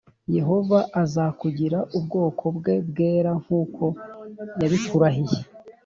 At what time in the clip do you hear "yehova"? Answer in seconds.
0.37-0.79